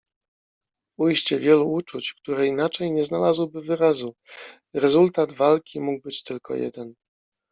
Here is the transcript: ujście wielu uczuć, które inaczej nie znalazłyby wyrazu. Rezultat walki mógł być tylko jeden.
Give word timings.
ujście 0.99 1.39
wielu 1.39 1.69
uczuć, 1.71 2.13
które 2.13 2.47
inaczej 2.47 2.91
nie 2.91 3.03
znalazłyby 3.03 3.61
wyrazu. 3.61 4.15
Rezultat 4.73 5.33
walki 5.33 5.79
mógł 5.79 6.01
być 6.01 6.23
tylko 6.23 6.55
jeden. 6.55 6.93